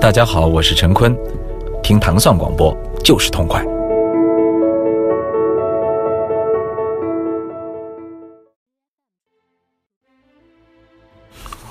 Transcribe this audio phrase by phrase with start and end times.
[0.00, 1.14] 大家好，我是陈坤，
[1.82, 3.62] 听糖蒜广播就是痛快。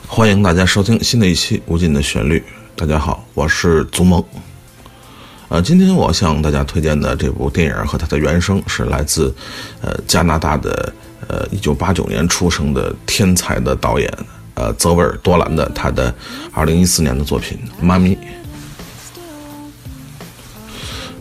[0.07, 2.37] 欢迎大家收听新的一期《无尽的旋律》。
[2.75, 4.23] 大家好，我是祖萌。
[5.47, 9.33] 呃，今天我向大家推荐的这部电影和它的原声是来自
[9.81, 10.93] 呃加拿大的
[11.27, 14.07] 呃一九八九年出生的天才的导演
[14.59, 16.13] 呃泽维尔多兰的他的
[16.51, 18.13] 二零一四年的作品《妈咪》。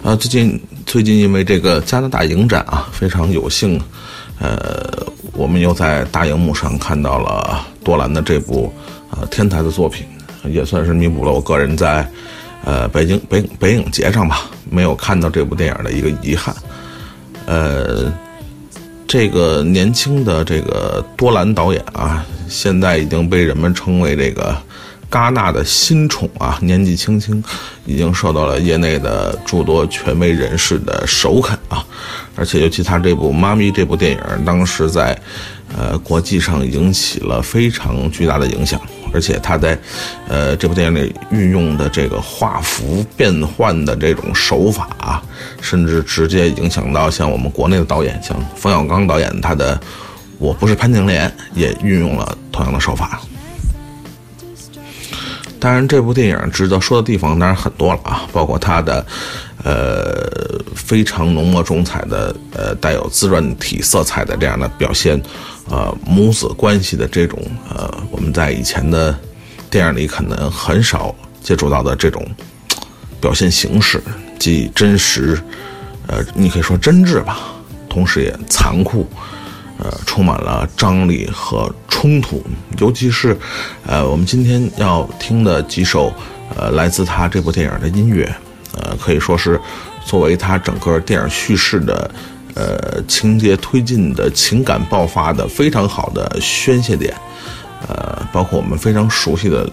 [0.02, 3.80] 啊，最近最近因为这个加拿大影展啊，非常有幸，
[4.40, 8.72] 呃，我们又在大荧幕上看到了多兰的这部
[9.10, 10.04] 呃天才的作品，
[10.44, 12.08] 也算是弥补了我个人在
[12.64, 16.54] 呃北京北北影节上吧没有看到这部电影的一个遗憾。
[17.46, 18.12] 呃，
[19.06, 24.56] 这个年轻的这个多兰导演啊，现在已经被人们称为这个。
[25.10, 27.42] 戛纳的新宠啊，年纪轻轻，
[27.86, 31.82] 已经受到了业内的诸多权威人士的首肯啊，
[32.36, 35.18] 而且尤其他这部《妈咪》这部电影，当时在
[35.74, 38.78] 呃国际上引起了非常巨大的影响，
[39.10, 39.78] 而且他在
[40.28, 45.22] 呃这部电影里运用的这个画幅变换的这种手法啊，
[45.62, 49.74] 甚至直接影响到像我们国内的导演，像冯小刚导演他的
[50.38, 53.20] 《我不是潘金莲》也运用了同样的手法。
[55.60, 59.04] 当然，这部电影值得说的地方当然很多了啊，包括它的，
[59.64, 60.30] 呃，
[60.76, 65.20] 非常浓墨重彩的，呃，带有自传体色彩的这样的表现，
[65.68, 69.12] 呃，母子关系的这种，呃，我们在以前的
[69.68, 71.12] 电影里可能很少
[71.42, 72.24] 接触到的这种
[73.20, 74.00] 表现形式，
[74.38, 75.36] 既真实，
[76.06, 77.40] 呃，你可以说真挚吧，
[77.88, 79.04] 同时也残酷。
[79.78, 82.42] 呃，充满了张力和冲突，
[82.78, 83.36] 尤其是，
[83.86, 86.12] 呃，我们今天要听的几首，
[86.56, 88.24] 呃，来自他这部电影的音乐，
[88.72, 89.60] 呃，可以说是
[90.04, 92.10] 作为他整个电影叙事的，
[92.54, 97.14] 呃，情节推进的情感爆发的非常好的宣泄点，
[97.86, 99.68] 呃，包括我们非常熟悉的，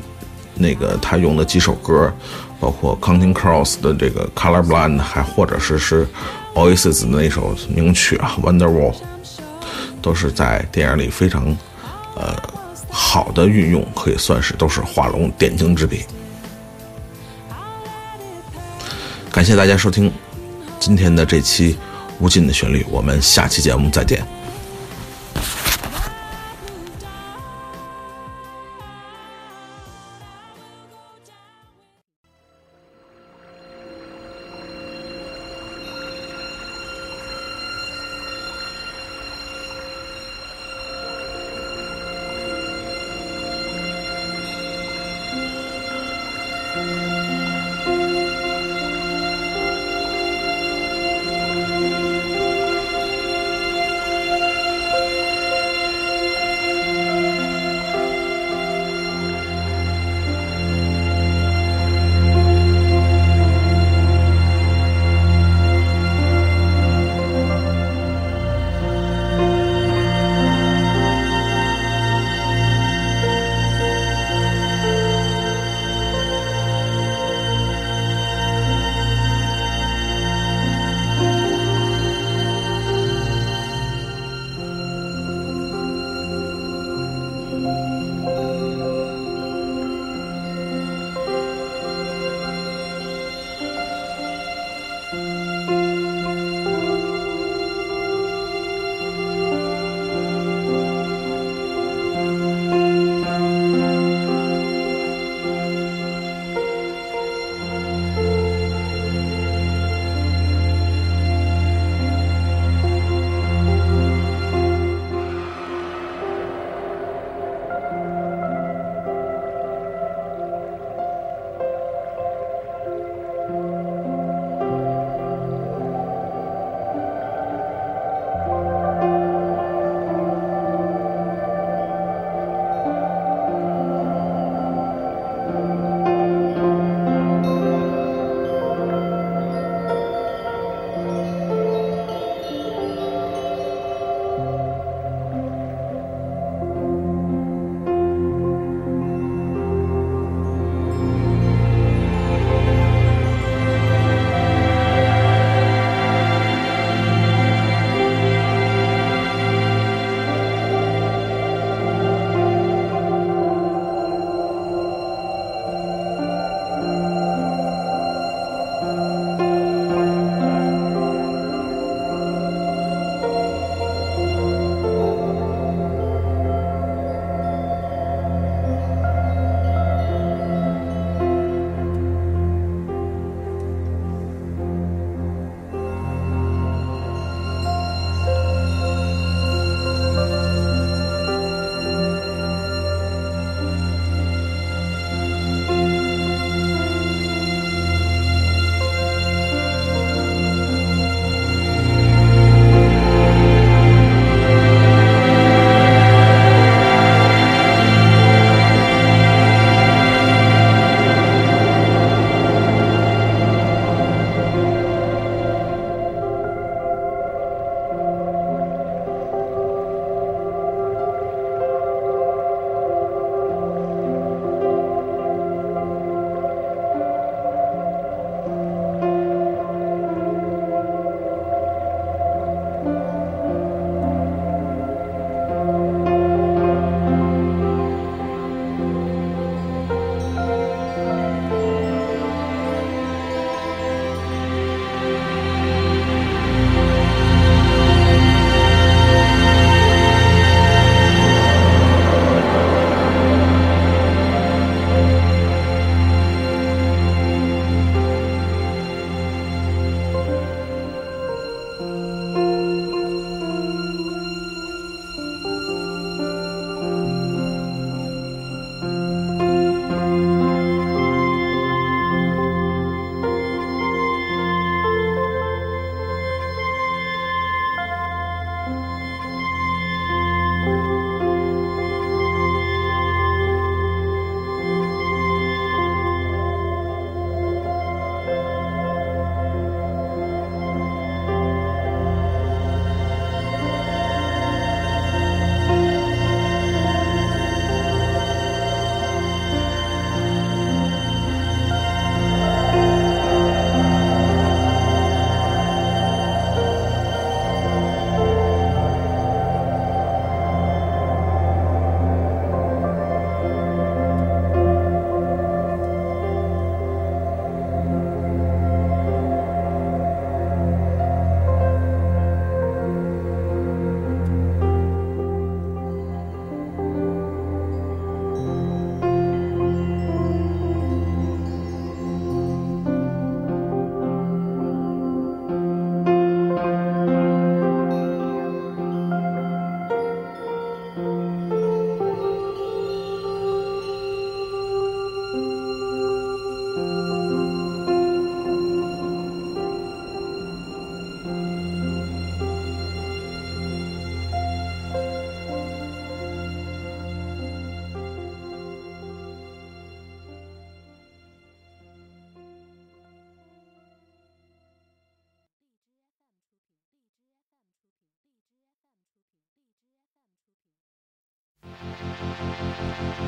[0.54, 2.14] 那个他用的几首歌，
[2.60, 6.08] 包括 Counting Crows 的这个 Color Blind，还或者是是
[6.54, 8.94] Oasis 的那首名曲啊 Wonderwall。
[10.06, 11.44] 都是在电影里非常，
[12.16, 12.38] 呃，
[12.92, 16.06] 好的运用，可以算是都是画龙点睛之笔。
[19.32, 20.14] 感谢大家收听
[20.80, 21.74] 今天的这期
[22.20, 24.35] 《无尽的旋律》，我们下期节目再见。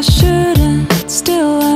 [0.00, 1.69] I shouldn't, still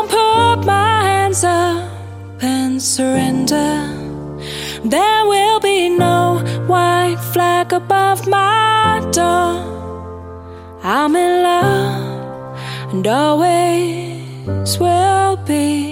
[0.00, 3.86] won't put my hands up and surrender,
[4.84, 9.60] there will be no white flag above my door.
[10.82, 12.58] I'm in love
[12.92, 15.89] and always will be.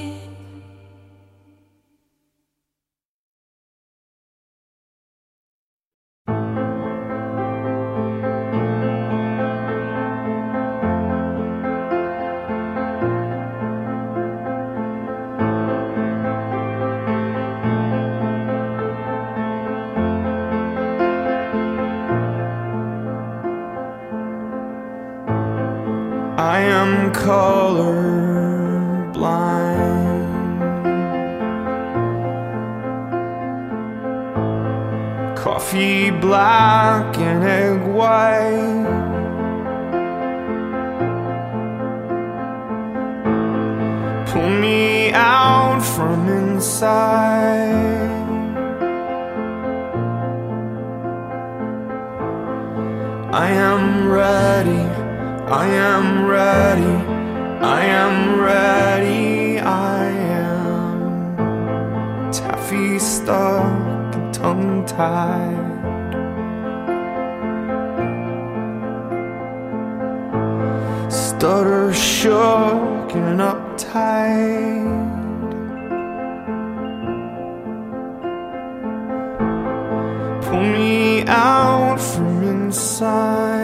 [57.60, 61.02] I am ready, I am
[62.32, 65.76] taffy stuck and tongue tied.
[71.10, 75.08] Stutter shook and uptight.
[80.48, 83.57] pull me out from inside.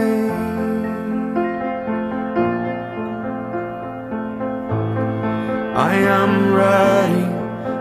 [6.55, 7.25] ready,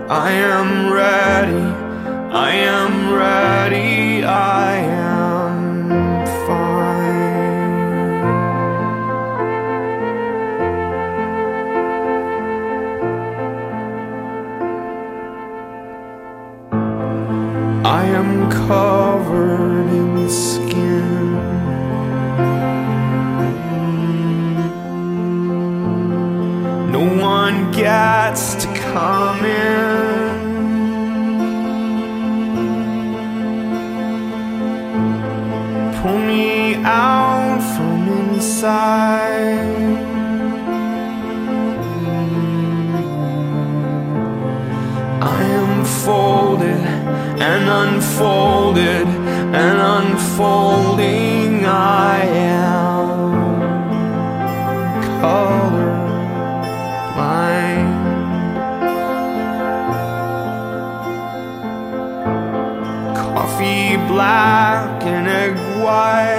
[0.10, 1.66] I am ready,
[2.34, 4.73] I am ready, I
[28.94, 30.34] Come in,
[36.00, 39.64] Pull me out from inside.
[45.24, 46.86] I am folded
[47.42, 51.23] and unfolded and unfolding.
[64.14, 66.33] black and egg white.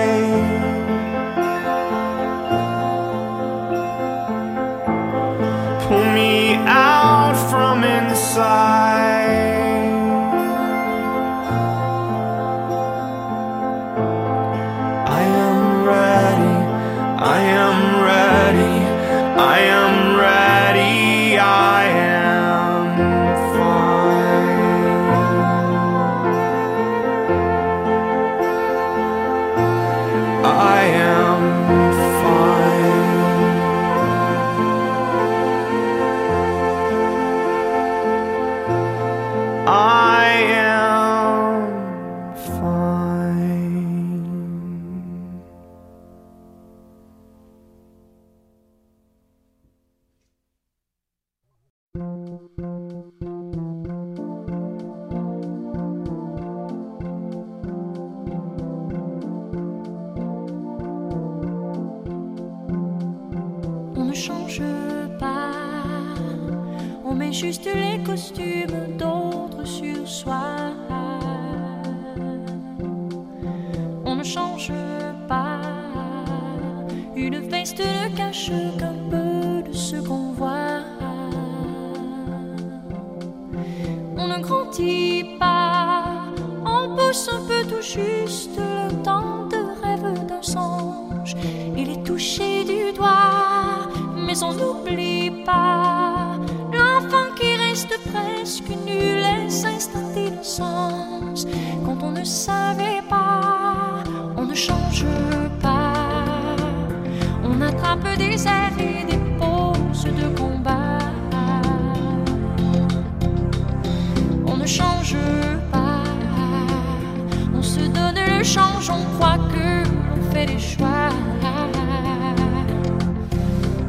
[118.45, 121.09] change, on croit que l'on fait des choix.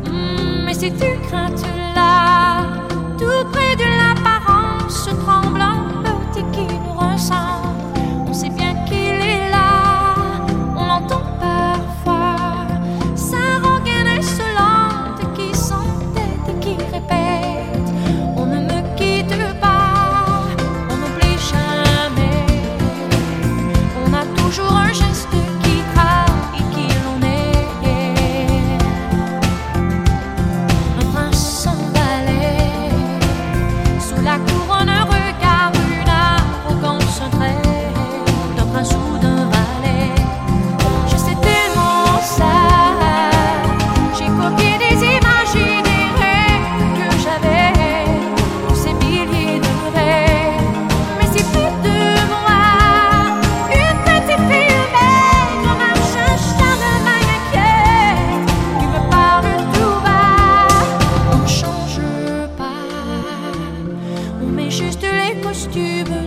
[0.06, 2.64] Hmm, mais si tu crains, tu l'as
[3.18, 3.95] tout près de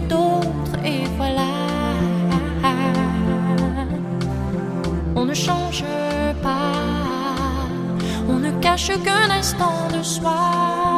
[0.09, 1.51] d'autres et voilà.
[5.17, 5.85] On ne change
[6.43, 6.73] pas,
[8.29, 10.98] on ne cache qu'un instant de soi.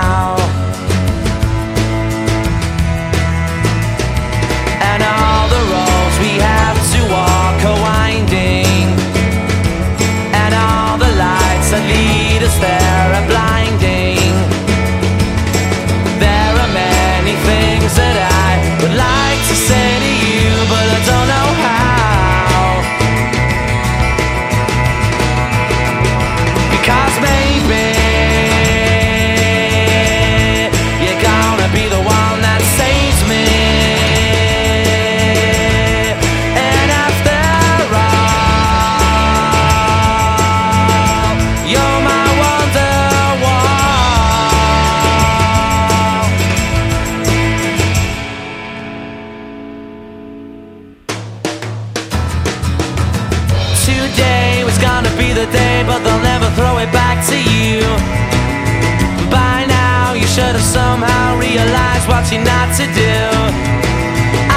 [60.61, 63.17] Somehow realized what you're not to do.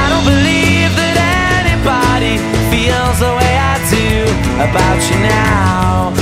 [0.00, 1.16] I don't believe that
[1.64, 2.36] anybody
[2.70, 4.08] feels the way I do
[4.66, 6.12] about you now.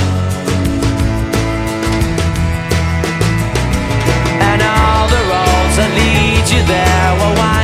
[4.49, 7.62] And all the roads that lead you there were winding.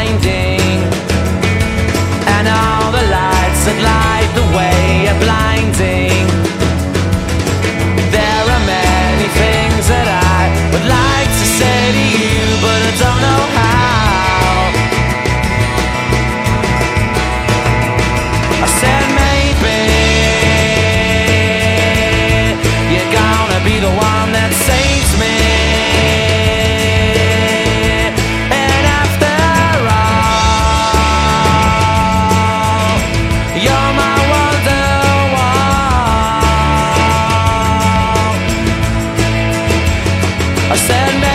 [40.72, 41.29] I said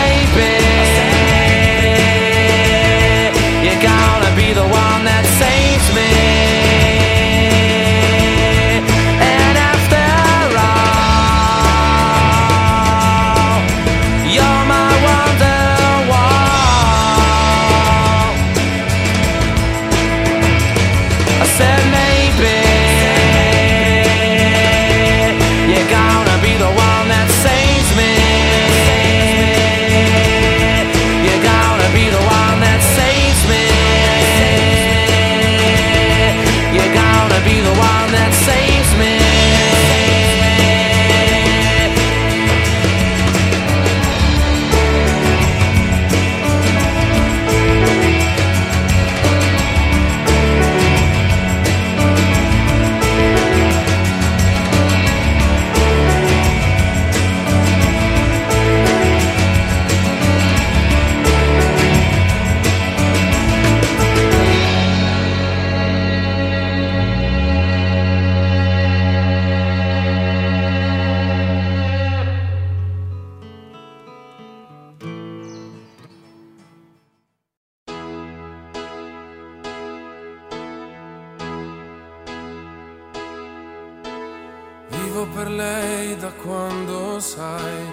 [85.35, 87.91] per lei da quando sai,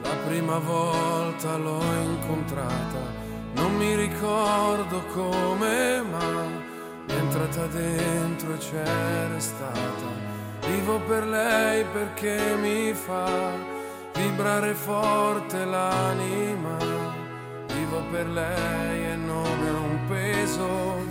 [0.00, 3.02] la prima volta l'ho incontrata.
[3.54, 6.26] Non mi ricordo come, ma
[7.06, 10.08] mi è entrata dentro e c'è restata.
[10.68, 13.52] Vivo per lei perché mi fa
[14.14, 16.76] vibrare forte l'anima.
[17.74, 20.68] Vivo per lei e non è un peso.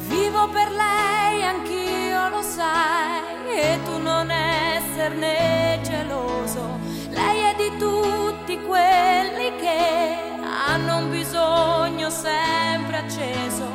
[0.07, 1.82] Vivo per lei, anch'io
[2.29, 3.21] lo sai,
[3.55, 6.79] e tu non esserne geloso.
[7.09, 10.17] Lei è di tutti quelli che
[10.67, 13.65] hanno un bisogno sempre acceso,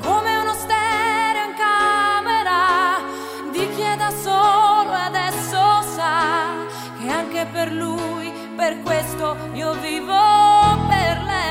[0.00, 3.00] come uno stereo in camera
[3.50, 6.64] di chi è da solo e adesso sa
[6.98, 10.14] che anche per lui, per questo io vivo
[10.88, 11.44] per lei.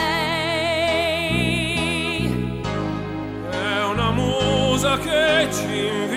[3.49, 6.14] È una musa che ci invita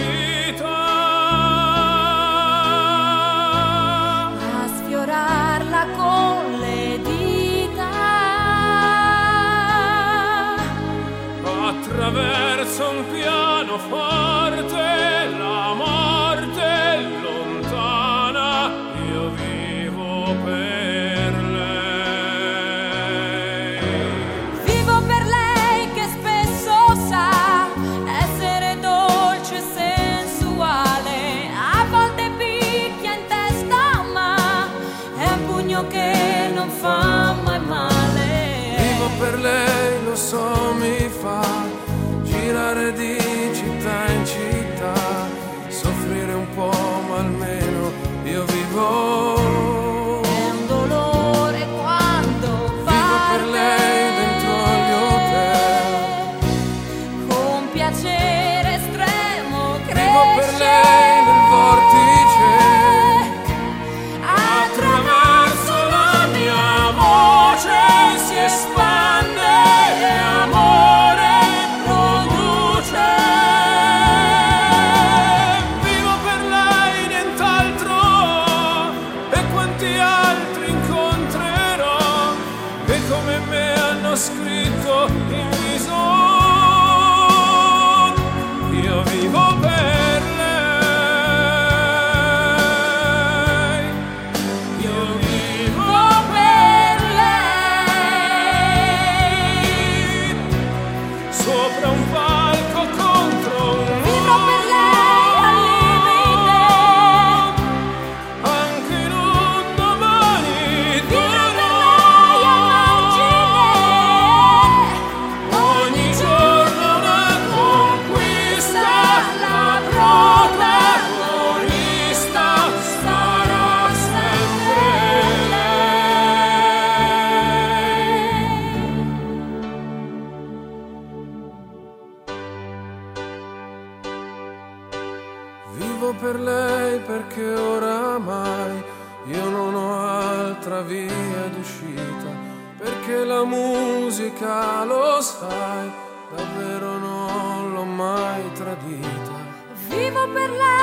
[148.78, 149.46] tradita.
[149.88, 150.77] Vivo per lei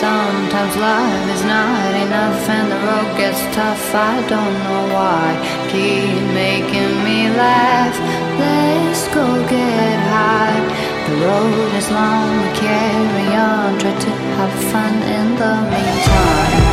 [0.00, 3.94] Sometimes love is not enough and the road gets tough.
[3.94, 5.28] I don't know why.
[5.68, 7.96] Keep making me laugh.
[8.40, 10.60] Let's go get high.
[11.06, 13.78] The road is long, we carry on.
[13.78, 16.69] Try to have fun in the meantime.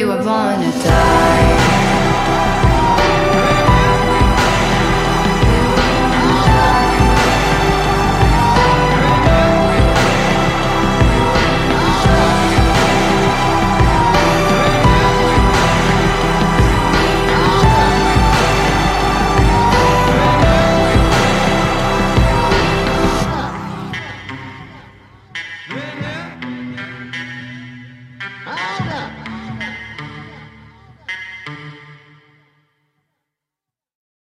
[0.00, 1.09] we were born to die.